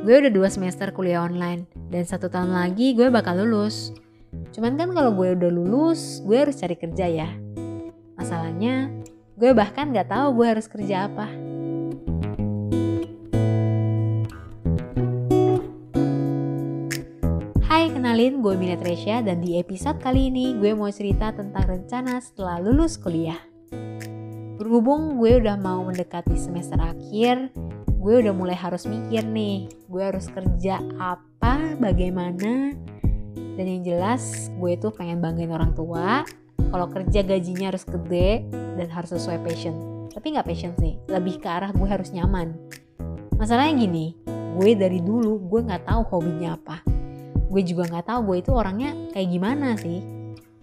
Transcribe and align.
gue 0.00 0.16
udah 0.16 0.32
dua 0.32 0.48
semester 0.48 0.88
kuliah 0.96 1.20
online 1.20 1.68
dan 1.92 2.08
satu 2.08 2.32
tahun 2.32 2.56
lagi 2.56 2.96
gue 2.96 3.12
bakal 3.12 3.44
lulus. 3.44 3.92
Cuman 4.56 4.80
kan 4.80 4.96
kalau 4.96 5.12
gue 5.12 5.36
udah 5.36 5.52
lulus, 5.52 6.24
gue 6.24 6.40
harus 6.40 6.56
cari 6.56 6.72
kerja 6.72 7.04
ya. 7.04 7.28
Masalahnya, 8.16 8.88
gue 9.36 9.52
bahkan 9.52 9.92
gak 9.92 10.08
tahu 10.08 10.40
gue 10.40 10.46
harus 10.48 10.66
kerja 10.72 11.04
apa. 11.04 11.28
Hai, 17.68 17.92
kenalin 17.92 18.40
gue 18.40 18.56
Mila 18.56 18.80
Tresya 18.80 19.20
dan 19.20 19.44
di 19.44 19.60
episode 19.60 20.00
kali 20.00 20.32
ini 20.32 20.56
gue 20.56 20.72
mau 20.72 20.88
cerita 20.88 21.28
tentang 21.36 21.76
rencana 21.76 22.24
setelah 22.24 22.56
lulus 22.56 22.96
kuliah. 22.96 23.38
Berhubung 24.56 25.20
gue 25.20 25.44
udah 25.44 25.60
mau 25.60 25.84
mendekati 25.84 26.40
semester 26.40 26.80
akhir, 26.80 27.52
gue 28.00 28.14
udah 28.24 28.32
mulai 28.32 28.56
harus 28.56 28.88
mikir 28.88 29.20
nih, 29.20 29.68
gue 29.68 30.00
harus 30.00 30.24
kerja 30.32 30.80
apa, 30.96 31.76
bagaimana, 31.76 32.72
dan 33.60 33.64
yang 33.68 33.84
jelas 33.84 34.48
gue 34.56 34.72
tuh 34.80 34.88
pengen 34.88 35.20
banggain 35.20 35.52
orang 35.52 35.76
tua, 35.76 36.24
kalau 36.72 36.88
kerja 36.88 37.20
gajinya 37.20 37.68
harus 37.68 37.84
gede 37.84 38.48
dan 38.48 38.88
harus 38.88 39.12
sesuai 39.12 39.44
passion. 39.44 39.76
Tapi 40.16 40.32
nggak 40.32 40.48
passion 40.48 40.72
sih, 40.80 40.96
lebih 41.12 41.44
ke 41.44 41.48
arah 41.52 41.76
gue 41.76 41.84
harus 41.84 42.08
nyaman. 42.16 42.56
Masalahnya 43.36 43.84
gini, 43.84 44.16
gue 44.56 44.70
dari 44.80 45.04
dulu 45.04 45.36
gue 45.52 45.60
nggak 45.60 45.84
tahu 45.84 46.00
hobinya 46.08 46.56
apa. 46.56 46.80
Gue 47.52 47.60
juga 47.68 47.84
nggak 47.84 48.08
tahu 48.08 48.32
gue 48.32 48.36
itu 48.40 48.50
orangnya 48.56 48.96
kayak 49.12 49.28
gimana 49.28 49.76
sih. 49.76 50.00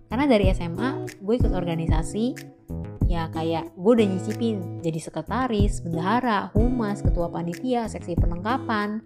Karena 0.09 0.25
dari 0.25 0.49
SMA 0.57 1.05
gue 1.21 1.33
ikut 1.37 1.53
organisasi, 1.53 2.56
ya 3.07 3.31
kayak 3.31 3.71
gue 3.79 3.91
udah 3.97 4.07
nyicipin 4.07 4.83
jadi 4.83 4.99
sekretaris, 4.99 5.79
bendahara, 5.79 6.51
humas, 6.51 6.99
ketua 6.99 7.31
panitia, 7.31 7.87
seksi 7.87 8.19
perlengkapan. 8.19 9.01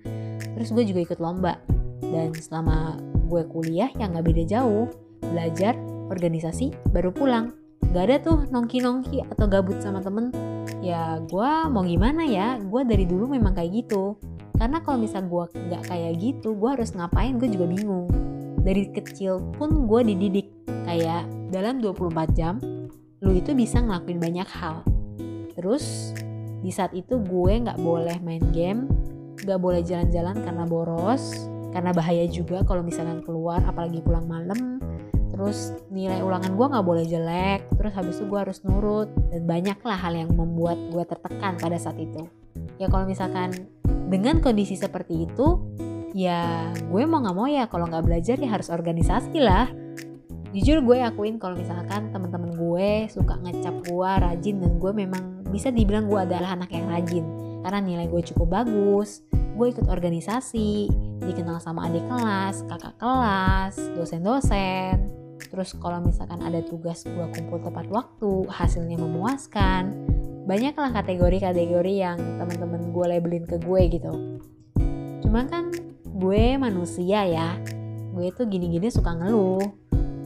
Terus 0.57 0.70
gue 0.74 0.84
juga 0.90 0.99
ikut 1.05 1.20
lomba. 1.21 1.62
Dan 2.02 2.34
selama 2.34 2.98
gue 3.29 3.46
kuliah 3.48 3.94
yang 3.96 4.18
gak 4.18 4.26
beda 4.26 4.44
jauh, 4.44 4.90
belajar, 5.22 5.77
organisasi, 6.10 6.74
baru 6.91 7.13
pulang. 7.13 7.54
Gak 7.94 8.04
ada 8.10 8.18
tuh 8.20 8.38
nongki-nongki 8.49 9.24
atau 9.32 9.46
gabut 9.48 9.79
sama 9.79 10.02
temen. 10.02 10.34
Ya 10.82 11.22
gue 11.22 11.52
mau 11.70 11.85
gimana 11.85 12.26
ya, 12.26 12.57
gue 12.57 12.82
dari 12.84 13.05
dulu 13.05 13.29
memang 13.32 13.54
kayak 13.54 13.85
gitu. 13.85 14.18
Karena 14.57 14.82
kalau 14.82 15.02
misal 15.02 15.29
gue 15.29 15.46
gak 15.72 15.88
kayak 15.88 16.18
gitu, 16.18 16.57
gue 16.57 16.70
harus 16.70 16.91
ngapain 16.98 17.38
gue 17.38 17.48
juga 17.48 17.70
bingung. 17.70 18.10
Dari 18.62 18.94
kecil 18.94 19.41
pun 19.57 19.85
gue 19.85 20.02
dididik 20.13 20.49
kayak 20.85 21.26
dalam 21.49 21.82
24 21.82 22.38
jam 22.38 22.62
lu 23.22 23.38
itu 23.38 23.54
bisa 23.54 23.77
ngelakuin 23.77 24.18
banyak 24.18 24.50
hal. 24.50 24.82
Terus 25.54 26.14
di 26.62 26.74
saat 26.74 26.94
itu 26.98 27.22
gue 27.22 27.54
nggak 27.62 27.78
boleh 27.78 28.18
main 28.26 28.41
game, 28.50 28.90
nggak 29.46 29.62
boleh 29.62 29.86
jalan-jalan 29.86 30.41
karena 30.41 30.66
boros, 30.66 31.46
karena 31.70 31.94
bahaya 31.94 32.26
juga 32.26 32.66
kalau 32.66 32.82
misalkan 32.82 33.22
keluar 33.22 33.62
apalagi 33.62 34.02
pulang 34.02 34.26
malam. 34.26 34.82
Terus 35.32 35.74
nilai 35.94 36.26
ulangan 36.26 36.58
gue 36.58 36.66
nggak 36.74 36.86
boleh 36.86 37.05
jelek, 37.05 37.62
terus 37.78 37.94
habis 37.94 38.18
itu 38.18 38.26
gue 38.26 38.40
harus 38.41 38.58
nurut 38.66 39.10
dan 39.30 39.46
banyaklah 39.46 39.98
hal 39.98 40.13
yang 40.18 40.34
membuat 40.34 40.78
gue 40.90 41.04
tertekan 41.06 41.62
pada 41.62 41.78
saat 41.78 41.98
itu. 42.02 42.26
Ya 42.82 42.90
kalau 42.90 43.06
misalkan 43.06 43.54
dengan 44.10 44.41
kondisi 44.41 44.74
seperti 44.74 45.30
itu, 45.30 45.62
ya 46.18 46.74
gue 46.74 47.02
mau 47.06 47.22
nggak 47.22 47.38
mau 47.38 47.48
ya 47.48 47.70
kalau 47.70 47.85
nggak 47.85 48.02
belajar 48.02 48.35
ya 48.41 48.50
harus 48.50 48.68
organisasi 48.74 49.40
lah 49.40 49.70
jujur 50.52 50.84
gue 50.84 50.99
akuin 50.99 51.40
kalau 51.40 51.55
misalkan 51.55 52.12
teman-teman 52.12 52.52
gue 52.52 53.07
suka 53.07 53.40
ngecap 53.40 53.88
gue 53.88 54.12
rajin 54.20 54.60
dan 54.60 54.76
gue 54.76 54.91
memang 54.91 55.48
bisa 55.48 55.71
dibilang 55.71 56.12
gue 56.12 56.20
adalah 56.20 56.60
anak 56.60 56.76
yang 56.76 56.91
rajin. 56.91 57.24
Karena 57.63 57.80
nilai 57.80 58.07
gue 58.12 58.21
cukup 58.32 58.62
bagus 58.62 59.24
gue 59.32 59.68
ikut 59.68 59.88
organisasi 59.91 60.90
dikenal 61.22 61.60
sama 61.62 61.85
adik 61.85 62.04
kelas 62.07 62.66
kakak 62.68 62.96
kelas 62.99 63.76
dosen-dosen. 63.96 64.95
Terus 65.39 65.75
kalau 65.79 66.03
misalkan 66.03 66.39
ada 66.44 66.63
tugas 66.63 67.03
gue 67.03 67.25
kumpul 67.35 67.59
tepat 67.59 67.88
waktu 67.91 68.47
hasilnya 68.51 69.00
memuaskan 69.00 69.91
banyaklah 70.47 70.91
kategori-kategori 70.91 71.94
yang 71.94 72.18
teman-teman 72.39 72.91
gue 72.91 73.06
labelin 73.06 73.45
ke 73.47 73.56
gue 73.59 73.81
gitu. 73.88 74.13
Cuma 75.23 75.47
kan 75.47 75.72
gue 76.12 76.59
manusia 76.59 77.23
ya 77.23 77.56
gue 78.12 78.28
tuh 78.35 78.44
gini-gini 78.50 78.91
suka 78.91 79.16
ngeluh 79.16 79.63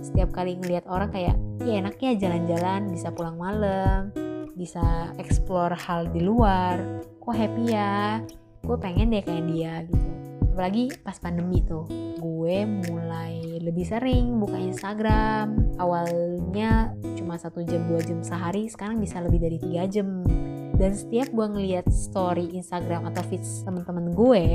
setiap 0.05 0.29
kali 0.29 0.61
ngelihat 0.61 0.85
orang 0.85 1.09
kayak 1.09 1.33
ya 1.65 1.81
enak 1.81 1.97
ya 1.97 2.13
jalan-jalan 2.13 2.93
bisa 2.93 3.09
pulang 3.09 3.41
malam 3.41 4.13
bisa 4.53 5.09
explore 5.17 5.73
hal 5.73 6.05
di 6.13 6.21
luar 6.21 6.77
kok 7.17 7.33
happy 7.33 7.73
ya 7.73 8.21
gue 8.65 8.77
pengen 8.81 9.13
deh 9.13 9.21
kayak 9.21 9.45
dia 9.49 9.73
gitu. 9.85 10.09
Apalagi 10.55 10.87
pas 11.03 11.17
pandemi 11.19 11.59
tuh 11.67 11.85
gue 12.17 12.57
mulai 12.89 13.59
lebih 13.61 13.85
sering 13.85 14.39
buka 14.41 14.55
Instagram. 14.57 15.75
Awalnya 15.77 16.95
cuma 17.19 17.35
satu 17.35 17.61
jam 17.61 17.85
dua 17.85 18.01
jam 18.01 18.23
sehari 18.23 18.71
sekarang 18.71 19.03
bisa 19.03 19.19
lebih 19.21 19.43
dari 19.43 19.57
tiga 19.61 19.85
jam. 19.85 20.23
Dan 20.75 20.95
setiap 20.95 21.29
gue 21.31 21.45
ngeliat 21.45 21.85
story 21.91 22.55
Instagram 22.55 23.05
atau 23.11 23.21
feeds 23.27 23.63
temen-temen 23.67 24.11
gue 24.15 24.45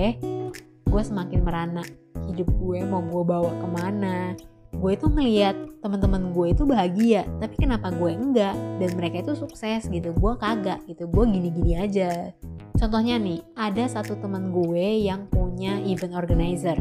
gue 0.91 1.03
semakin 1.07 1.47
merana 1.47 1.87
hidup 2.27 2.51
gue 2.51 2.83
mau 2.83 2.99
gue 2.99 3.23
bawa 3.23 3.53
ke 3.63 3.67
mana 3.71 4.35
gue 4.71 4.93
itu 4.95 5.07
ngeliat 5.11 5.57
teman-teman 5.83 6.31
gue 6.31 6.55
itu 6.55 6.63
bahagia 6.63 7.27
tapi 7.43 7.55
kenapa 7.59 7.91
gue 7.91 8.11
enggak? 8.15 8.55
Dan 8.79 8.91
mereka 8.95 9.23
itu 9.23 9.35
sukses 9.35 9.91
gitu 9.91 10.15
gue 10.15 10.33
kagak 10.39 10.81
gitu 10.87 11.11
gue 11.11 11.25
gini-gini 11.27 11.79
aja. 11.79 12.31
Contohnya 12.79 13.21
nih 13.21 13.45
ada 13.59 13.85
satu 13.91 14.17
teman 14.19 14.55
gue 14.55 15.05
yang 15.05 15.29
punya 15.29 15.83
event 15.85 16.17
organizer. 16.17 16.79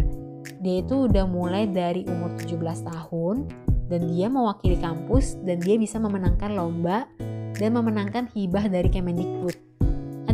Dia 0.64 0.84
itu 0.84 1.12
udah 1.12 1.28
mulai 1.28 1.68
dari 1.68 2.08
umur 2.08 2.36
17 2.40 2.88
tahun 2.88 3.50
dan 3.90 4.02
dia 4.08 4.28
mewakili 4.30 4.78
kampus 4.80 5.36
dan 5.44 5.60
dia 5.60 5.76
bisa 5.76 5.98
memenangkan 5.98 6.56
lomba 6.56 7.10
dan 7.58 7.76
memenangkan 7.76 8.32
hibah 8.32 8.72
dari 8.72 8.88
Kemendikbud 8.88 9.69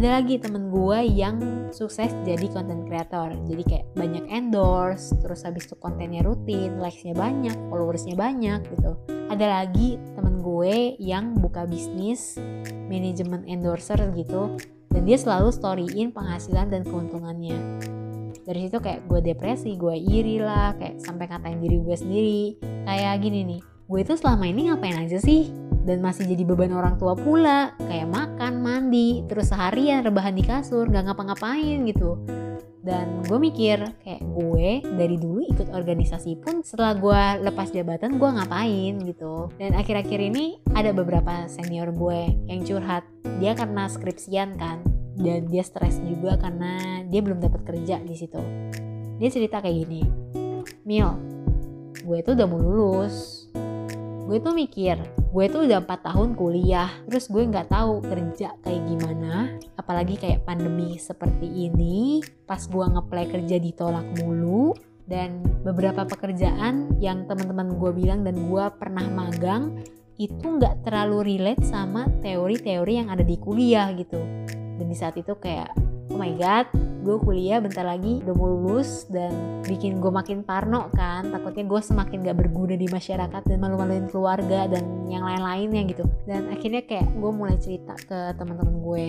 ada 0.06 0.22
lagi 0.22 0.38
temen 0.38 0.70
gue 0.70 1.00
yang 1.18 1.42
sukses 1.74 2.14
jadi 2.30 2.46
content 2.54 2.86
creator. 2.86 3.34
Jadi 3.50 3.64
kayak 3.66 3.90
banyak 3.98 4.30
endorse 4.30 5.18
terus 5.18 5.42
habis 5.42 5.66
itu 5.66 5.74
kontennya 5.82 6.22
rutin 6.22 6.78
likesnya 6.78 7.18
banyak 7.18 7.58
followersnya 7.74 8.14
banyak 8.14 8.62
gitu. 8.70 9.02
Ada 9.34 9.66
lagi 9.66 9.98
temen 10.14 10.46
gue 10.46 10.94
yang 11.02 11.34
buka 11.42 11.66
bisnis 11.66 12.38
manajemen 12.86 13.50
endorser 13.50 13.98
gitu 14.14 14.54
dan 14.94 15.10
dia 15.10 15.18
selalu 15.18 15.50
storyin 15.50 16.14
penghasilan 16.14 16.70
dan 16.70 16.86
keuntungannya. 16.86 17.58
Dari 18.46 18.70
situ 18.70 18.78
kayak 18.78 19.10
gue 19.10 19.26
depresi 19.26 19.74
gue 19.74 19.98
iri 19.98 20.38
lah 20.38 20.78
kayak 20.78 21.02
sampai 21.02 21.34
ngatain 21.34 21.58
diri 21.66 21.82
gue 21.82 21.98
sendiri. 21.98 22.42
Kayak 22.86 23.26
gini 23.26 23.42
nih 23.42 23.62
gue 23.86 24.00
itu 24.02 24.14
selama 24.18 24.50
ini 24.50 24.70
ngapain 24.70 24.98
aja 24.98 25.22
sih? 25.22 25.54
Dan 25.86 26.02
masih 26.02 26.26
jadi 26.26 26.42
beban 26.42 26.74
orang 26.74 26.98
tua 26.98 27.14
pula. 27.14 27.78
Kayak 27.78 28.10
makan 28.10 28.66
mandi 28.66 29.22
terus 29.30 29.54
seharian 29.54 30.02
rebahan 30.02 30.34
di 30.34 30.42
kasur 30.42 30.90
nggak 30.90 31.14
ngapa-ngapain 31.14 31.86
gitu. 31.86 32.18
Dan 32.86 33.22
gue 33.26 33.38
mikir 33.38 33.82
kayak 34.02 34.22
gue 34.22 34.82
dari 34.86 35.18
dulu 35.18 35.42
ikut 35.46 35.74
organisasi 35.74 36.38
pun 36.42 36.62
setelah 36.62 36.94
gue 36.98 37.22
lepas 37.50 37.70
jabatan 37.70 38.18
gue 38.18 38.30
ngapain 38.30 38.94
gitu. 39.06 39.54
Dan 39.62 39.78
akhir-akhir 39.78 40.20
ini 40.22 40.62
ada 40.74 40.90
beberapa 40.90 41.46
senior 41.46 41.94
gue 41.94 42.34
yang 42.50 42.66
curhat. 42.66 43.06
Dia 43.38 43.54
karena 43.54 43.86
skripsian 43.86 44.58
kan. 44.58 44.82
Dan 45.16 45.48
dia 45.48 45.62
stres 45.62 46.02
juga 46.02 46.36
karena 46.42 47.02
dia 47.06 47.22
belum 47.22 47.40
dapat 47.40 47.62
kerja 47.64 48.02
di 48.02 48.16
situ. 48.18 48.42
Dia 49.16 49.32
cerita 49.32 49.64
kayak 49.64 49.88
gini 49.88 50.04
Mil 50.84 51.36
gue 52.06 52.22
tuh 52.22 52.38
udah 52.38 52.46
mau 52.46 52.62
lulus 52.62 53.45
gue 54.26 54.42
tuh 54.42 54.58
mikir 54.58 54.98
gue 55.36 55.46
tuh 55.52 55.70
udah 55.70 55.86
4 55.86 56.08
tahun 56.10 56.30
kuliah 56.34 56.90
terus 57.06 57.30
gue 57.30 57.44
nggak 57.46 57.70
tahu 57.70 58.00
kerja 58.08 58.56
kayak 58.64 58.84
gimana. 58.88 59.54
Apalagi 59.76 60.16
kayak 60.18 60.48
pandemi 60.48 60.96
seperti 60.96 61.46
ini 61.46 62.24
pas 62.48 62.64
gue 62.64 62.86
ngeplay 62.88 63.28
kerja 63.30 63.60
ditolak 63.60 64.08
mulu 64.18 64.74
dan 65.06 65.44
beberapa 65.62 66.08
pekerjaan 66.08 66.98
yang 66.98 67.30
teman-teman 67.30 67.78
gue 67.78 67.92
bilang 67.94 68.26
dan 68.26 68.34
gue 68.50 68.66
pernah 68.82 69.06
magang 69.12 69.78
itu 70.16 70.42
nggak 70.42 70.88
terlalu 70.88 71.36
relate 71.36 71.62
sama 71.68 72.08
teori-teori 72.24 72.94
yang 73.04 73.12
ada 73.12 73.22
di 73.22 73.36
kuliah 73.36 73.92
gitu. 73.94 74.24
Dan 74.80 74.88
di 74.88 74.96
saat 74.96 75.20
itu 75.20 75.36
kayak 75.36 75.70
oh 76.12 76.18
my 76.18 76.34
god 76.38 76.68
gue 77.06 77.22
kuliah 77.22 77.62
bentar 77.62 77.86
lagi 77.86 78.26
udah 78.26 78.34
mau 78.34 78.50
lulus 78.50 79.06
dan 79.14 79.62
bikin 79.62 80.02
gue 80.02 80.10
makin 80.10 80.42
parno 80.42 80.90
kan. 80.98 81.30
Takutnya 81.30 81.70
gue 81.70 81.78
semakin 81.78 82.26
gak 82.26 82.38
berguna 82.42 82.74
di 82.74 82.90
masyarakat 82.90 83.46
dan 83.46 83.58
malu-maluin 83.62 84.10
keluarga 84.10 84.66
dan 84.66 85.06
yang 85.06 85.22
lain-lainnya 85.22 85.86
gitu. 85.86 86.02
Dan 86.26 86.50
akhirnya 86.50 86.82
kayak 86.82 87.14
gue 87.14 87.32
mulai 87.32 87.62
cerita 87.62 87.94
ke 87.94 88.34
teman-teman 88.42 88.82
gue. 88.82 89.08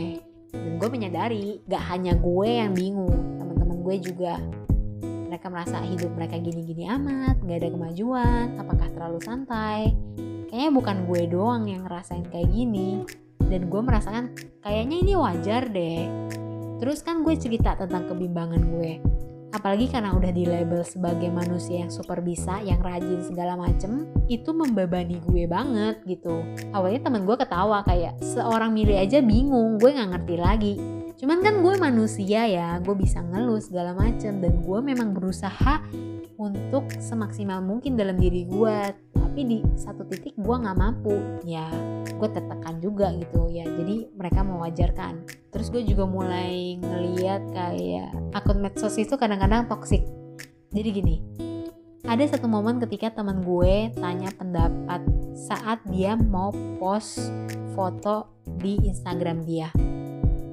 Dan 0.52 0.72
gue 0.76 0.88
menyadari 0.93 1.64
gak 1.64 1.88
hanya 1.88 2.12
gue 2.20 2.48
yang 2.52 2.76
bingung 2.76 3.40
teman-teman 3.40 3.81
gue 3.81 3.96
juga. 4.12 4.37
Mereka 5.32 5.48
merasa 5.48 5.81
hidup 5.81 6.12
mereka 6.12 6.37
gini-gini 6.37 6.93
amat 6.93 7.40
gak 7.48 7.64
ada 7.64 7.69
kemajuan 7.72 8.60
apakah 8.60 8.93
terlalu 8.93 9.19
santai? 9.25 9.96
Kayaknya 10.52 10.70
bukan 10.70 10.96
gue 11.08 11.22
doang 11.32 11.64
yang 11.64 11.88
ngerasain 11.88 12.28
kayak 12.28 12.52
gini. 12.52 13.08
Dan 13.40 13.72
gue 13.72 13.81
merasakan 13.81 14.37
kayaknya 14.60 14.96
ini 15.00 15.12
wajar 15.16 15.64
deh 15.72 16.04
Terus 16.76 17.00
kan 17.00 17.25
gue 17.25 17.34
cerita 17.37 17.76
tentang 17.76 18.08
kebimbangan 18.08 18.62
gue. 18.76 18.93
apalagi 19.56 19.88
karena 19.88 20.12
udah 20.12 20.32
di 20.37 20.44
label 20.44 20.84
sebagai 20.84 21.32
manusia 21.32 21.81
yang 21.81 21.88
super 21.88 22.20
bisa, 22.20 22.61
yang 22.61 22.76
rajin 22.84 23.25
segala 23.25 23.56
macem, 23.56 24.05
itu 24.28 24.52
membebani 24.52 25.17
gue 25.25 25.49
banget 25.49 25.96
gitu. 26.05 26.44
Awalnya 26.76 27.08
temen 27.08 27.25
gue 27.25 27.37
ketawa 27.40 27.81
kayak 27.87 28.20
seorang 28.20 28.76
Miri 28.76 29.00
aja 29.00 29.25
bingung, 29.25 29.81
gue 29.81 29.96
nggak 29.96 30.12
ngerti 30.12 30.34
lagi. 30.37 30.75
Cuman 31.17 31.40
kan 31.40 31.64
gue 31.64 31.75
manusia 31.81 32.44
ya, 32.44 32.76
gue 32.84 32.93
bisa 32.93 33.25
ngeluh 33.25 33.56
segala 33.56 33.96
macem 33.96 34.44
dan 34.44 34.61
gue 34.61 34.79
memang 34.84 35.17
berusaha 35.17 35.81
untuk 36.37 36.93
semaksimal 37.00 37.64
mungkin 37.64 37.96
dalam 37.96 38.20
diri 38.20 38.44
gue 38.44 38.76
tapi 39.36 39.52
di 39.52 39.60
satu 39.76 40.08
titik 40.08 40.32
gue 40.40 40.56
nggak 40.56 40.80
mampu. 40.80 41.12
Ya 41.44 41.68
gue 42.08 42.28
tertekan 42.32 42.80
juga 42.80 43.12
gitu. 43.12 43.52
Ya 43.52 43.68
jadi 43.68 44.08
mereka 44.16 44.40
mewajarkan. 44.40 45.28
Terus 45.52 45.68
gue 45.68 45.84
juga 45.84 46.08
mulai 46.08 46.80
ngeliat 46.80 47.44
kayak 47.52 48.16
akun 48.32 48.64
medsos 48.64 48.96
itu 48.96 49.12
kadang-kadang 49.20 49.68
toksik 49.68 50.04
jadi 50.76 50.92
gini 50.92 51.16
ada 52.06 52.22
satu 52.28 52.46
momen 52.46 52.78
ketika 52.84 53.10
teman 53.10 53.42
gue 53.42 53.90
tanya 53.98 54.30
pendapat 54.36 55.02
saat 55.34 55.82
dia 55.90 56.14
mau 56.14 56.54
post 56.78 57.32
foto 57.74 58.30
di 58.62 58.78
Instagram 58.86 59.42
dia. 59.42 59.74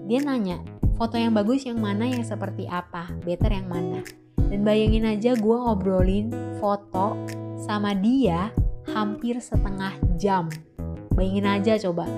Dia 0.09 0.19
nanya 0.25 0.59
foto 0.97 1.13
yang 1.13 1.37
bagus 1.37 1.69
yang 1.69 1.77
mana? 1.77 2.09
Yang 2.09 2.33
seperti 2.33 2.65
apa? 2.65 3.05
Better 3.21 3.53
yang 3.53 3.69
mana? 3.69 4.01
Dan 4.49 4.65
bayangin 4.65 5.05
aja 5.05 5.37
gue 5.37 5.57
ngobrolin 5.61 6.33
foto 6.57 7.13
sama 7.61 7.93
dia 7.93 8.49
hampir 8.91 9.39
setengah 9.39 9.95
jam. 10.19 10.51
Bayangin 11.13 11.47
aja 11.47 11.73
coba. 11.89 12.09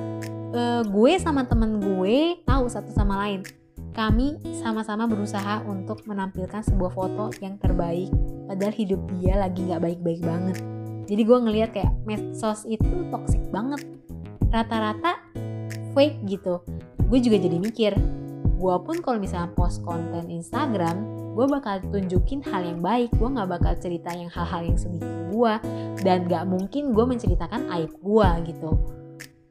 Uh, 0.55 0.81
gue 0.87 1.13
sama 1.19 1.43
temen 1.43 1.83
gue 1.83 2.39
tahu 2.47 2.65
satu 2.71 2.89
sama 2.95 3.19
lain. 3.27 3.43
Kami 3.95 4.39
sama-sama 4.59 5.07
berusaha 5.07 5.63
untuk 5.63 6.03
menampilkan 6.03 6.63
sebuah 6.63 6.91
foto 6.91 7.31
yang 7.39 7.55
terbaik. 7.55 8.11
Padahal 8.47 8.75
hidup 8.75 8.99
dia 9.19 9.39
lagi 9.39 9.63
nggak 9.63 9.81
baik-baik 9.83 10.21
banget. 10.23 10.57
Jadi 11.05 11.21
gue 11.21 11.37
ngeliat 11.37 11.69
kayak 11.71 11.93
medsos 12.03 12.67
itu 12.67 13.07
toxic 13.13 13.39
banget. 13.53 13.83
Rata-rata 14.51 15.21
fake 15.95 16.27
gitu. 16.27 16.59
Gue 17.07 17.19
juga 17.23 17.37
jadi 17.39 17.55
mikir, 17.61 17.93
gue 18.59 18.75
pun 18.83 18.99
kalau 18.99 19.21
misalnya 19.21 19.53
post 19.55 19.79
konten 19.85 20.27
Instagram, 20.27 21.14
gue 21.35 21.45
bakal 21.51 21.83
tunjukin 21.91 22.39
hal 22.47 22.63
yang 22.63 22.79
baik 22.79 23.11
gue 23.19 23.27
nggak 23.27 23.49
bakal 23.59 23.75
cerita 23.75 24.15
yang 24.15 24.31
hal-hal 24.31 24.63
yang 24.63 24.79
sedih 24.79 25.03
gue 25.35 25.53
dan 25.99 26.31
gak 26.31 26.47
mungkin 26.47 26.95
gue 26.95 27.05
menceritakan 27.05 27.67
aib 27.75 27.91
gue 27.99 28.29
gitu. 28.47 28.71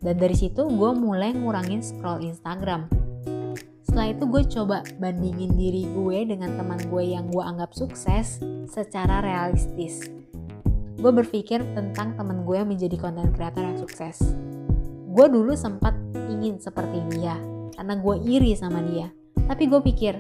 Dan 0.01 0.21
dari 0.21 0.37
situ 0.37 0.65
gue 0.65 0.91
mulai 0.97 1.33
ngurangin 1.37 1.85
scroll 1.85 2.25
Instagram. 2.25 2.89
Setelah 3.85 4.11
itu 4.13 4.25
gue 4.27 4.43
coba 4.59 4.77
bandingin 4.97 5.53
diri 5.55 5.85
gue 5.89 6.19
dengan 6.29 6.57
teman 6.57 6.81
gue 6.89 7.05
yang 7.05 7.29
gue 7.29 7.45
anggap 7.45 7.73
sukses 7.77 8.41
secara 8.69 9.21
realistis. 9.21 10.09
Gue 11.01 11.13
berpikir 11.13 11.61
tentang 11.77 12.17
teman 12.17 12.49
gue 12.49 12.57
yang 12.57 12.69
menjadi 12.69 12.97
konten 12.97 13.29
kreator 13.37 13.61
yang 13.65 13.77
sukses. 13.77 14.21
Gue 15.15 15.27
dulu 15.31 15.53
sempat 15.55 15.95
ingin 16.33 16.59
seperti 16.59 17.01
dia 17.13 17.37
karena 17.77 17.95
gue 18.01 18.17
iri 18.25 18.57
sama 18.57 18.81
dia. 18.83 19.13
Tapi 19.45 19.69
gue 19.69 19.81
pikir 19.85 20.15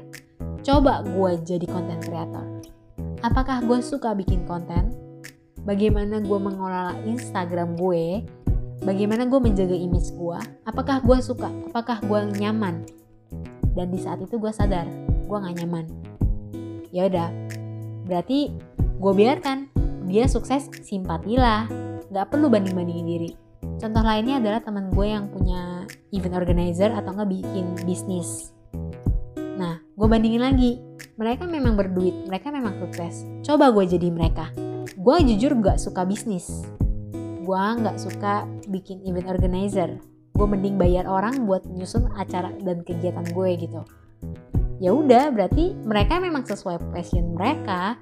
Coba 0.65 1.05
gue 1.05 1.33
jadi 1.45 1.69
konten 1.69 2.01
kreator. 2.01 2.65
Apakah 3.21 3.61
gue 3.69 3.85
suka 3.85 4.17
bikin 4.17 4.49
konten? 4.49 4.97
Bagaimana 5.69 6.25
gue 6.25 6.39
mengelola 6.41 6.97
Instagram 7.05 7.77
gue? 7.77 8.25
Bagaimana 8.81 9.29
gue 9.29 9.41
menjaga 9.45 9.77
image 9.77 10.17
gue? 10.17 10.39
Apakah 10.65 11.05
gue 11.05 11.21
suka? 11.21 11.53
Apakah 11.69 12.01
gue 12.01 12.41
nyaman? 12.41 12.81
Dan 13.77 13.93
di 13.93 14.01
saat 14.01 14.25
itu 14.25 14.41
gue 14.41 14.49
sadar, 14.57 14.89
gue 15.29 15.37
gak 15.37 15.57
nyaman. 15.61 15.85
Ya 16.89 17.13
udah, 17.13 17.29
berarti 18.09 18.49
gue 18.97 19.13
biarkan 19.13 19.69
dia 20.09 20.25
sukses 20.33 20.73
simpatilah, 20.81 21.69
gak 22.09 22.33
perlu 22.33 22.49
banding-bandingin 22.49 23.09
diri. 23.09 23.31
Contoh 23.77 24.01
lainnya 24.01 24.41
adalah 24.41 24.65
teman 24.65 24.89
gue 24.89 25.07
yang 25.13 25.29
punya 25.29 25.85
event 26.09 26.41
organizer 26.41 26.89
atau 26.89 27.13
nggak 27.13 27.31
bikin 27.37 27.67
bisnis 27.85 28.55
Nah, 29.55 29.79
gue 29.95 30.07
bandingin 30.11 30.43
lagi. 30.43 30.83
Mereka 31.15 31.47
memang 31.47 31.79
berduit, 31.79 32.27
mereka 32.27 32.51
memang 32.51 32.75
sukses. 32.83 33.23
Coba 33.47 33.71
gue 33.71 33.87
jadi 33.87 34.11
mereka. 34.11 34.51
Gue 34.99 35.23
jujur 35.23 35.55
gak 35.63 35.79
suka 35.79 36.03
bisnis. 36.03 36.67
Gue 37.47 37.65
gak 37.79 38.03
suka 38.03 38.43
bikin 38.67 39.07
event 39.07 39.31
organizer. 39.31 40.03
Gue 40.35 40.47
mending 40.51 40.75
bayar 40.75 41.07
orang 41.07 41.47
buat 41.47 41.63
nyusun 41.71 42.11
acara 42.19 42.51
dan 42.67 42.83
kegiatan 42.83 43.23
gue 43.31 43.49
gitu. 43.55 43.87
Ya 44.83 44.91
udah, 44.91 45.31
berarti 45.31 45.79
mereka 45.87 46.19
memang 46.19 46.43
sesuai 46.43 46.91
passion 46.91 47.39
mereka. 47.39 47.95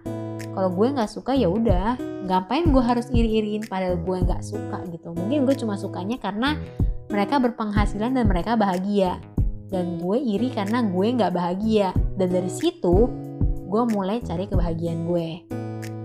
Kalau 0.52 0.72
gue 0.72 0.88
nggak 0.96 1.12
suka 1.12 1.36
ya 1.36 1.52
udah, 1.52 2.00
ngapain 2.24 2.72
gue 2.72 2.80
harus 2.80 3.12
iri-iriin 3.12 3.68
padahal 3.68 4.00
gue 4.00 4.16
nggak 4.24 4.40
suka 4.40 4.80
gitu. 4.88 5.12
Mungkin 5.12 5.44
gue 5.44 5.56
cuma 5.60 5.76
sukanya 5.76 6.16
karena 6.16 6.56
mereka 7.12 7.36
berpenghasilan 7.36 8.16
dan 8.16 8.24
mereka 8.24 8.56
bahagia 8.56 9.20
dan 9.72 9.96
gue 9.96 10.20
iri 10.20 10.52
karena 10.52 10.84
gue 10.84 11.06
nggak 11.16 11.32
bahagia. 11.32 11.96
Dan 12.20 12.28
dari 12.28 12.52
situ 12.52 13.08
gue 13.66 13.82
mulai 13.88 14.20
cari 14.20 14.44
kebahagiaan 14.44 15.08
gue. 15.08 15.28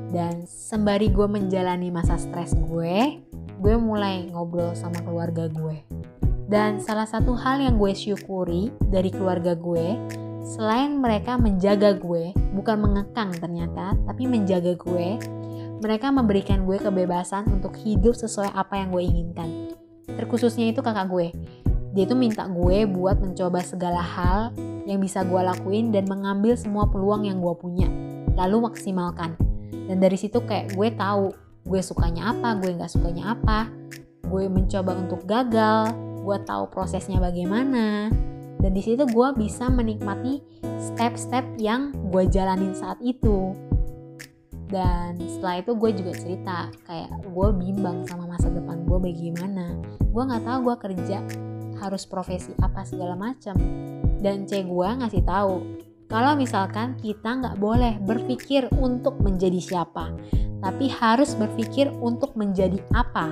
Dan 0.08 0.48
sembari 0.48 1.12
gue 1.12 1.28
menjalani 1.28 1.92
masa 1.92 2.16
stres 2.16 2.56
gue 2.56 3.20
gue 3.58 3.74
mulai 3.76 4.30
ngobrol 4.32 4.72
sama 4.78 5.04
keluarga 5.04 5.52
gue. 5.52 5.84
Dan 6.48 6.80
salah 6.80 7.04
satu 7.04 7.36
hal 7.36 7.60
yang 7.60 7.76
gue 7.76 7.92
syukuri 7.92 8.72
dari 8.88 9.12
keluarga 9.12 9.52
gue 9.52 10.00
selain 10.48 10.96
mereka 11.04 11.36
menjaga 11.36 11.92
gue 12.00 12.32
bukan 12.56 12.80
mengekang 12.80 13.36
ternyata 13.36 14.00
tapi 14.08 14.32
menjaga 14.32 14.80
gue 14.80 15.20
mereka 15.84 16.08
memberikan 16.08 16.64
gue 16.64 16.80
kebebasan 16.80 17.52
untuk 17.52 17.76
hidup 17.84 18.16
sesuai 18.16 18.56
apa 18.56 18.80
yang 18.80 18.96
gue 18.96 19.04
inginkan. 19.04 19.50
Terkhususnya 20.08 20.72
itu 20.72 20.80
kakak 20.80 21.12
gue 21.12 21.36
dia 21.98 22.06
tuh 22.06 22.14
minta 22.14 22.46
gue 22.46 22.86
buat 22.86 23.18
mencoba 23.18 23.58
segala 23.66 23.98
hal 23.98 24.54
yang 24.86 25.02
bisa 25.02 25.26
gue 25.26 25.42
lakuin 25.42 25.90
dan 25.90 26.06
mengambil 26.06 26.54
semua 26.54 26.86
peluang 26.86 27.26
yang 27.26 27.42
gue 27.42 27.58
punya 27.58 27.90
lalu 28.38 28.70
maksimalkan. 28.70 29.34
Dan 29.74 29.98
dari 29.98 30.14
situ 30.14 30.46
kayak 30.46 30.78
gue 30.78 30.94
tahu 30.94 31.34
gue 31.66 31.82
sukanya 31.82 32.38
apa 32.38 32.54
gue 32.62 32.70
nggak 32.78 32.94
sukanya 32.94 33.34
apa. 33.34 33.66
Gue 34.30 34.46
mencoba 34.46 34.94
untuk 34.94 35.26
gagal 35.26 35.90
gue 36.22 36.38
tahu 36.46 36.70
prosesnya 36.70 37.18
bagaimana. 37.18 38.14
Dan 38.62 38.78
di 38.78 38.82
situ 38.86 39.02
gue 39.10 39.28
bisa 39.34 39.66
menikmati 39.66 40.46
step-step 40.78 41.58
yang 41.58 41.98
gue 42.14 42.30
jalanin 42.30 42.78
saat 42.78 43.02
itu. 43.02 43.58
Dan 44.70 45.18
setelah 45.18 45.66
itu 45.66 45.74
gue 45.74 45.92
juga 45.98 46.14
cerita 46.14 46.58
kayak 46.86 47.26
gue 47.26 47.48
bimbang 47.58 48.06
sama 48.06 48.30
masa 48.30 48.54
depan 48.54 48.86
gue 48.86 49.02
bagaimana. 49.02 49.82
Gue 50.14 50.22
nggak 50.30 50.46
tahu 50.46 50.60
gue 50.62 50.76
kerja 50.78 51.18
harus 51.80 52.04
profesi 52.10 52.52
apa 52.60 52.84
segala 52.84 53.14
macam 53.14 53.56
dan 54.22 54.50
C 54.50 54.66
gue 54.66 54.90
ngasih 55.02 55.24
tahu 55.24 55.62
kalau 56.08 56.40
misalkan 56.40 56.96
kita 56.98 57.36
nggak 57.38 57.60
boleh 57.60 58.00
berpikir 58.02 58.72
untuk 58.80 59.20
menjadi 59.20 59.60
siapa 59.60 60.14
tapi 60.62 60.90
harus 60.90 61.38
berpikir 61.38 61.94
untuk 62.02 62.34
menjadi 62.34 62.82
apa. 62.94 63.30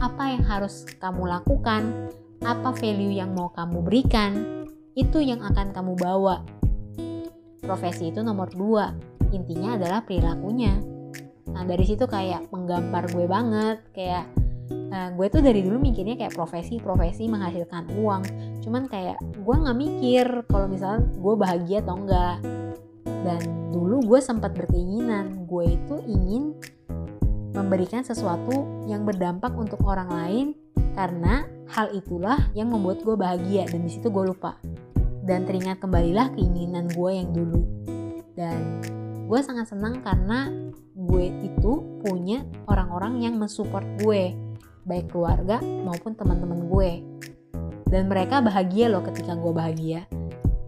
Apa 0.00 0.32
yang 0.32 0.44
harus 0.44 0.88
kamu 0.96 1.28
lakukan 1.28 2.12
apa 2.40 2.72
value 2.72 3.20
yang 3.20 3.36
mau 3.36 3.52
kamu 3.52 3.84
berikan 3.84 4.64
itu 4.96 5.20
yang 5.20 5.44
akan 5.44 5.76
kamu 5.76 5.92
bawa. 5.96 6.40
Profesi 7.60 8.08
itu 8.08 8.24
nomor 8.24 8.48
dua 8.52 8.96
intinya 9.30 9.76
adalah 9.76 10.00
perilakunya. 10.04 10.74
Nah 11.52 11.62
dari 11.68 11.84
situ 11.84 12.08
kayak 12.08 12.48
menggambar 12.48 13.12
gue 13.12 13.26
banget 13.28 13.78
kayak 13.92 14.24
Nah, 14.70 15.14
gue 15.14 15.26
tuh 15.30 15.42
dari 15.42 15.62
dulu 15.62 15.78
mikirnya 15.78 16.18
kayak 16.18 16.34
profesi-profesi 16.34 17.26
menghasilkan 17.26 17.90
uang. 17.98 18.22
Cuman 18.62 18.86
kayak 18.86 19.18
gue 19.20 19.54
nggak 19.54 19.78
mikir 19.78 20.26
kalau 20.50 20.66
misalnya 20.66 21.06
gue 21.10 21.34
bahagia 21.34 21.78
atau 21.82 21.94
enggak. 21.98 22.38
Dan 23.04 23.40
dulu 23.70 24.02
gue 24.02 24.20
sempat 24.22 24.54
berkeinginan 24.54 25.46
gue 25.46 25.64
itu 25.74 25.96
ingin 26.06 26.54
memberikan 27.54 28.02
sesuatu 28.06 28.86
yang 28.86 29.02
berdampak 29.02 29.50
untuk 29.58 29.82
orang 29.86 30.10
lain 30.10 30.46
karena 30.94 31.46
hal 31.70 31.90
itulah 31.94 32.50
yang 32.54 32.70
membuat 32.70 33.02
gue 33.06 33.14
bahagia 33.14 33.66
dan 33.70 33.86
di 33.86 33.90
situ 33.90 34.10
gue 34.10 34.34
lupa 34.34 34.58
dan 35.22 35.46
teringat 35.46 35.78
kembalilah 35.78 36.32
keinginan 36.34 36.90
gue 36.90 37.10
yang 37.14 37.30
dulu 37.30 37.60
dan 38.34 38.82
gue 39.30 39.40
sangat 39.42 39.70
senang 39.70 40.02
karena 40.02 40.50
gue 40.98 41.26
itu 41.46 42.02
punya 42.02 42.42
orang-orang 42.66 43.22
yang 43.22 43.38
mensupport 43.38 43.86
gue 44.02 44.34
baik 44.84 45.12
keluarga 45.12 45.60
maupun 45.60 46.16
teman-teman 46.16 46.68
gue. 46.68 46.90
Dan 47.90 48.06
mereka 48.06 48.38
bahagia 48.38 48.86
loh 48.86 49.02
ketika 49.02 49.34
gue 49.34 49.52
bahagia. 49.52 50.06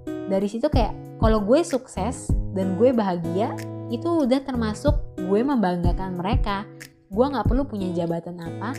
Dari 0.07 0.49
situ 0.49 0.67
kayak 0.67 1.21
kalau 1.23 1.39
gue 1.45 1.63
sukses 1.63 2.33
dan 2.53 2.75
gue 2.81 2.91
bahagia 2.91 3.55
itu 3.93 4.27
udah 4.27 4.43
termasuk 4.43 4.99
gue 5.17 5.41
membanggakan 5.45 6.19
mereka. 6.19 6.67
Gue 7.13 7.29
nggak 7.29 7.47
perlu 7.47 7.69
punya 7.69 7.93
jabatan 7.95 8.41
apa. 8.41 8.75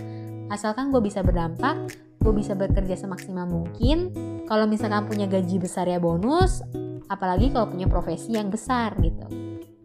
Asalkan 0.51 0.91
gue 0.91 0.99
bisa 0.99 1.23
berdampak 1.23 2.03
gue 2.23 2.31
bisa 2.31 2.55
bekerja 2.55 2.95
semaksimal 2.95 3.43
mungkin. 3.45 4.15
Kalau 4.47 4.63
misalkan 4.63 5.05
punya 5.11 5.27
gaji 5.27 5.59
besar 5.59 5.85
ya 5.91 5.99
bonus 5.99 6.63
apalagi 7.11 7.51
kalau 7.51 7.69
punya 7.69 7.85
profesi 7.91 8.33
yang 8.33 8.47
besar 8.47 8.95
gitu. 9.03 9.27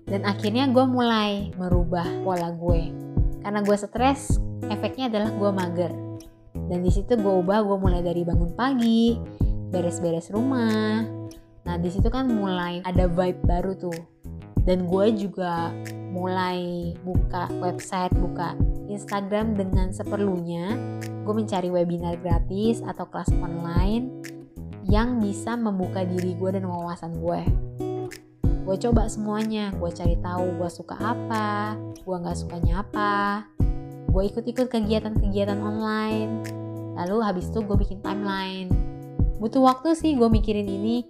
Dan 0.09 0.25
akhirnya 0.25 0.71
gue 0.71 0.85
mulai 0.89 1.53
merubah 1.59 2.07
pola 2.25 2.49
gue. 2.55 2.95
Karena 3.43 3.61
gue 3.61 3.77
stres 3.77 4.39
efeknya 4.69 5.09
adalah 5.13 5.31
gue 5.33 5.51
mager. 5.51 5.93
Dan 6.69 6.85
di 6.85 6.91
situ 6.93 7.17
gue 7.17 7.35
ubah 7.45 7.65
gue 7.65 7.79
mulai 7.81 8.01
dari 8.05 8.23
bangun 8.25 8.53
pagi 8.53 9.17
beres-beres 9.73 10.33
rumah. 10.33 11.05
Nah 11.65 11.77
di 11.77 11.89
situ 11.93 12.09
kan 12.09 12.29
mulai 12.29 12.81
ada 12.85 13.09
vibe 13.09 13.41
baru 13.45 13.73
tuh. 13.77 13.99
Dan 14.65 14.85
gue 14.85 15.07
juga 15.17 15.73
mulai 16.13 16.93
buka 17.05 17.49
website 17.61 18.13
buka 18.17 18.53
Instagram 18.89 19.57
dengan 19.57 19.93
seperlunya. 19.93 20.77
Gue 21.25 21.35
mencari 21.37 21.69
webinar 21.69 22.17
gratis 22.21 22.81
atau 22.85 23.09
kelas 23.09 23.33
online 23.41 24.09
yang 24.89 25.21
bisa 25.21 25.53
membuka 25.53 26.05
diri 26.05 26.33
gue 26.33 26.51
dan 26.57 26.65
wawasan 26.65 27.13
gue 27.21 27.45
gue 28.69 28.77
coba 28.85 29.09
semuanya. 29.09 29.73
Gue 29.81 29.89
cari 29.89 30.21
tahu 30.21 30.61
gue 30.61 30.69
suka 30.69 30.93
apa 31.01 31.73
gue 32.05 32.17
nggak 32.21 32.37
sukanya 32.37 32.85
apa 32.85 33.45
gue 34.09 34.23
ikut-ikut 34.33 34.67
kegiatan-kegiatan 34.73 35.61
online. 35.61 36.43
Lalu 36.99 37.17
habis 37.23 37.53
itu 37.53 37.61
gue 37.63 37.77
bikin 37.77 38.03
timeline. 38.03 38.73
Butuh 39.39 39.63
waktu 39.63 39.95
sih 39.95 40.17
gue 40.17 40.27
mikirin 40.27 40.67
ini. 40.67 41.05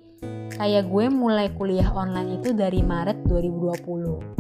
Kayak 0.59 0.91
gue 0.91 1.07
mulai 1.07 1.55
kuliah 1.55 1.89
online 1.95 2.43
itu 2.43 2.51
dari 2.51 2.83
Maret 2.83 3.25
2020 3.31 4.39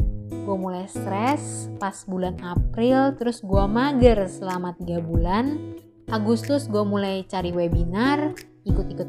gue 0.48 0.56
mulai 0.56 0.88
stres 0.88 1.68
pas 1.76 1.92
bulan 2.08 2.32
April 2.40 3.12
terus 3.20 3.44
gue 3.44 3.64
mager 3.68 4.24
selama 4.32 4.72
3 4.80 4.96
bulan. 5.04 5.76
Agustus 6.08 6.72
gue 6.72 6.80
mulai 6.88 7.20
cari 7.28 7.52
webinar 7.52 8.32
ikut-ikut 8.64 9.08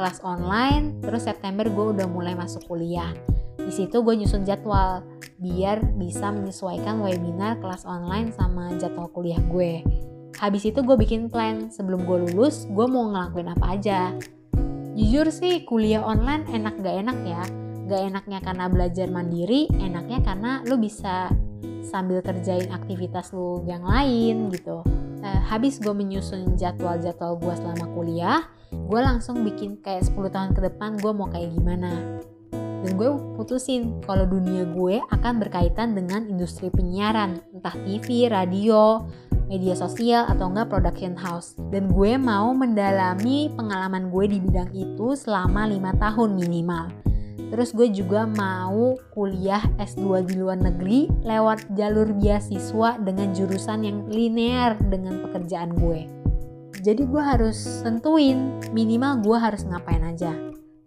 kelas 0.00 0.24
online 0.24 0.96
terus 1.04 1.28
September 1.28 1.68
gue 1.68 1.86
udah 1.92 2.08
mulai 2.08 2.32
masuk 2.32 2.64
kuliah 2.64 3.12
di 3.68 3.72
situ 3.76 4.00
gue 4.00 4.16
nyusun 4.16 4.48
jadwal 4.48 5.04
biar 5.36 5.84
bisa 6.00 6.32
menyesuaikan 6.32 7.04
webinar 7.04 7.60
kelas 7.60 7.84
online 7.84 8.32
sama 8.32 8.72
jadwal 8.80 9.12
kuliah 9.12 9.36
gue. 9.52 9.84
Habis 10.40 10.72
itu 10.72 10.80
gue 10.80 10.96
bikin 10.96 11.28
plan. 11.28 11.68
Sebelum 11.68 12.08
gue 12.08 12.32
lulus 12.32 12.64
gue 12.64 12.86
mau 12.88 13.12
ngelakuin 13.12 13.52
apa 13.52 13.76
aja. 13.76 14.16
Jujur 14.96 15.28
sih 15.28 15.68
kuliah 15.68 16.00
online 16.00 16.48
enak 16.48 16.80
gak 16.80 16.96
enak 16.96 17.18
ya? 17.28 17.44
Gak 17.92 18.02
enaknya 18.08 18.38
karena 18.40 18.64
belajar 18.72 19.06
mandiri 19.12 19.68
enaknya 19.76 20.24
karena 20.24 20.64
lu 20.64 20.80
bisa 20.80 21.28
sambil 21.84 22.24
kerjain 22.24 22.72
aktivitas 22.72 23.36
lu 23.36 23.68
yang 23.68 23.84
lain 23.84 24.48
gitu. 24.48 24.80
Uh, 25.20 25.40
habis 25.44 25.76
gue 25.76 25.92
menyusun 25.92 26.56
jadwal-jadwal 26.56 27.36
gue 27.36 27.52
selama 27.52 27.84
kuliah 27.92 28.48
gue 28.70 29.00
langsung 29.00 29.42
bikin 29.42 29.80
kayak 29.82 30.06
10 30.06 30.30
tahun 30.30 30.50
ke 30.54 30.60
depan 30.72 30.94
gue 31.00 31.12
mau 31.12 31.26
kayak 31.26 31.50
gimana 31.56 32.22
dan 32.84 32.90
gue 32.94 33.10
putusin 33.34 33.98
kalau 34.06 34.28
dunia 34.28 34.68
gue 34.70 35.02
akan 35.10 35.42
berkaitan 35.42 35.98
dengan 35.98 36.26
industri 36.30 36.70
penyiaran 36.70 37.42
entah 37.50 37.74
TV, 37.86 38.30
radio, 38.30 39.06
media 39.48 39.74
sosial 39.74 40.28
atau 40.28 40.52
enggak 40.52 40.68
production 40.70 41.16
house 41.16 41.56
dan 41.74 41.90
gue 41.90 42.14
mau 42.20 42.52
mendalami 42.54 43.50
pengalaman 43.56 44.12
gue 44.12 44.24
di 44.30 44.38
bidang 44.38 44.70
itu 44.76 45.16
selama 45.18 45.66
lima 45.66 45.90
tahun 45.96 46.36
minimal 46.36 47.08
Terus 47.48 47.72
gue 47.72 47.88
juga 47.88 48.28
mau 48.28 48.96
kuliah 49.16 49.64
S2 49.80 50.28
di 50.28 50.36
luar 50.36 50.60
negeri 50.60 51.08
lewat 51.24 51.72
jalur 51.72 52.12
beasiswa 52.12 53.00
dengan 53.00 53.32
jurusan 53.32 53.88
yang 53.88 53.98
linear 54.04 54.76
dengan 54.76 55.24
pekerjaan 55.24 55.72
gue. 55.72 56.04
Jadi 56.84 57.02
gue 57.08 57.22
harus 57.22 57.80
tentuin 57.80 58.60
minimal 58.70 59.24
gue 59.24 59.38
harus 59.40 59.64
ngapain 59.64 60.04
aja. 60.04 60.36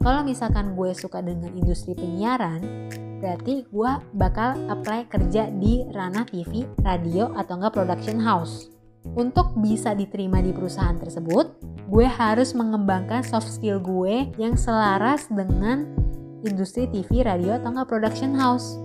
Kalau 0.01 0.25
misalkan 0.25 0.73
gue 0.73 0.97
suka 0.97 1.21
dengan 1.21 1.53
industri 1.53 1.93
penyiaran, 1.93 2.89
berarti 3.21 3.69
gue 3.69 3.91
bakal 4.17 4.57
apply 4.65 5.05
kerja 5.05 5.53
di 5.53 5.85
ranah 5.93 6.25
TV, 6.25 6.65
radio, 6.81 7.29
atau 7.37 7.61
enggak 7.61 7.77
production 7.77 8.17
house. 8.17 8.73
Untuk 9.13 9.53
bisa 9.61 9.93
diterima 9.93 10.41
di 10.41 10.49
perusahaan 10.57 10.97
tersebut, 10.97 11.53
gue 11.85 12.05
harus 12.09 12.57
mengembangkan 12.57 13.21
soft 13.21 13.53
skill 13.53 13.77
gue 13.77 14.25
yang 14.41 14.57
selaras 14.57 15.29
dengan 15.29 15.85
industri 16.49 16.89
TV, 16.89 17.21
radio, 17.21 17.61
atau 17.61 17.69
nggak 17.69 17.85
production 17.85 18.33
house. 18.33 18.81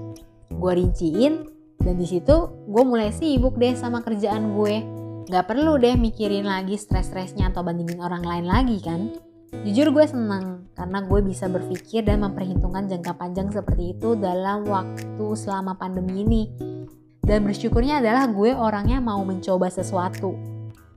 Gue 0.52 0.84
rinciin, 0.84 1.48
dan 1.80 1.96
di 1.96 2.04
situ 2.04 2.36
gue 2.68 2.82
mulai 2.84 3.08
sibuk 3.08 3.56
deh 3.56 3.72
sama 3.72 4.04
kerjaan 4.04 4.52
gue. 4.52 4.84
Gak 5.26 5.48
perlu 5.48 5.80
deh 5.80 5.96
mikirin 5.96 6.46
lagi 6.46 6.78
stres-stresnya 6.78 7.50
atau 7.50 7.64
bandingin 7.64 7.98
orang 8.04 8.22
lain 8.22 8.46
lagi 8.46 8.78
kan. 8.78 9.25
Jujur 9.62 9.94
gue 9.94 10.06
seneng 10.06 10.66
karena 10.74 10.98
gue 11.06 11.20
bisa 11.22 11.46
berpikir 11.46 12.02
dan 12.02 12.22
memperhitungkan 12.26 12.90
jangka 12.90 13.12
panjang 13.14 13.48
seperti 13.50 13.94
itu 13.94 14.18
dalam 14.18 14.66
waktu 14.66 15.26
selama 15.38 15.78
pandemi 15.78 16.22
ini. 16.26 16.42
Dan 17.22 17.42
bersyukurnya 17.42 17.98
adalah 18.02 18.30
gue 18.30 18.54
orangnya 18.54 19.02
mau 19.02 19.22
mencoba 19.26 19.70
sesuatu. 19.70 20.34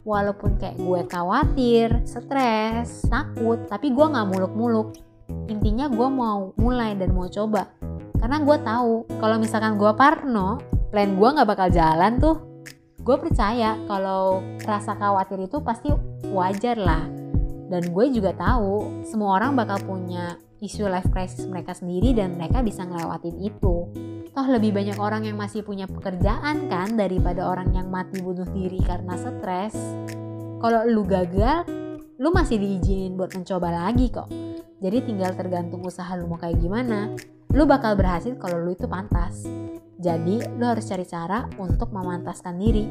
Walaupun 0.05 0.57
kayak 0.57 0.77
gue 0.81 1.01
khawatir, 1.05 2.01
stres, 2.05 3.05
takut, 3.05 3.61
tapi 3.69 3.93
gue 3.93 4.05
gak 4.05 4.29
muluk-muluk 4.29 5.09
intinya 5.49 5.89
gue 5.89 6.07
mau 6.09 6.53
mulai 6.57 6.97
dan 6.97 7.13
mau 7.13 7.29
coba 7.29 7.69
karena 8.19 8.37
gue 8.41 8.57
tahu 8.61 8.93
kalau 9.21 9.35
misalkan 9.37 9.77
gue 9.77 9.91
parno 9.93 10.59
plan 10.89 11.13
gue 11.13 11.29
nggak 11.29 11.49
bakal 11.49 11.69
jalan 11.69 12.17
tuh 12.17 12.37
gue 12.99 13.15
percaya 13.17 13.77
kalau 13.87 14.43
rasa 14.65 14.97
khawatir 14.97 15.45
itu 15.45 15.57
pasti 15.61 15.89
wajar 16.29 16.77
lah 16.77 17.18
dan 17.69 17.93
gue 17.93 18.05
juga 18.09 18.33
tahu 18.33 19.05
semua 19.05 19.39
orang 19.39 19.55
bakal 19.55 19.77
punya 19.85 20.35
isu 20.59 20.89
life 20.89 21.07
crisis 21.13 21.47
mereka 21.47 21.77
sendiri 21.77 22.11
dan 22.17 22.35
mereka 22.35 22.59
bisa 22.65 22.83
ngelewatin 22.83 23.37
itu 23.39 23.75
toh 24.33 24.47
lebih 24.49 24.75
banyak 24.75 24.97
orang 24.99 25.23
yang 25.23 25.37
masih 25.39 25.63
punya 25.63 25.87
pekerjaan 25.87 26.67
kan 26.67 26.97
daripada 26.97 27.47
orang 27.47 27.71
yang 27.71 27.87
mati 27.87 28.19
bunuh 28.19 28.49
diri 28.51 28.81
karena 28.83 29.15
stres 29.15 29.77
kalau 30.59 30.83
lu 30.89 31.05
gagal 31.07 31.63
lu 32.19 32.35
masih 32.35 32.59
diizinin 32.59 33.15
buat 33.15 33.31
mencoba 33.31 33.71
lagi 33.71 34.11
kok 34.11 34.27
jadi 34.79 35.03
tinggal 35.03 35.35
tergantung 35.35 35.83
usaha 35.83 36.07
lu 36.15 36.31
mau 36.31 36.39
kayak 36.39 36.55
gimana. 36.63 37.11
Lu 37.51 37.67
bakal 37.67 37.99
berhasil 37.99 38.31
kalau 38.39 38.63
lu 38.63 38.71
itu 38.71 38.87
pantas. 38.87 39.43
Jadi 39.99 40.39
lu 40.55 40.63
harus 40.63 40.87
cari 40.87 41.03
cara 41.03 41.51
untuk 41.59 41.91
memantaskan 41.91 42.55
diri. 42.55 42.87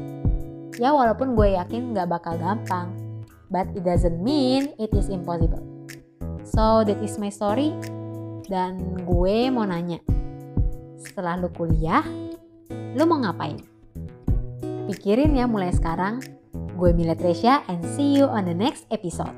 Ya 0.77 0.93
walaupun 0.93 1.33
gue 1.33 1.57
yakin 1.57 1.97
gak 1.97 2.07
bakal 2.13 2.37
gampang. 2.37 3.08
But 3.49 3.73
it 3.73 3.81
doesn't 3.81 4.21
mean 4.21 4.77
it 4.77 4.93
is 4.93 5.09
impossible. 5.09 5.65
So 6.45 6.85
that 6.85 7.01
is 7.01 7.17
my 7.17 7.33
story. 7.33 7.73
Dan 8.45 9.01
gue 9.05 9.49
mau 9.49 9.65
nanya. 9.65 10.01
Setelah 11.01 11.37
lu 11.41 11.49
kuliah, 11.53 12.05
lu 12.69 13.03
mau 13.09 13.17
ngapain? 13.21 13.57
Pikirin 14.89 15.37
ya 15.37 15.49
mulai 15.49 15.73
sekarang. 15.73 16.21
Gue 16.77 16.93
Mila 16.93 17.17
Tresya 17.17 17.65
and 17.67 17.81
see 17.97 18.17
you 18.17 18.25
on 18.25 18.45
the 18.45 18.55
next 18.55 18.85
episode. 18.93 19.33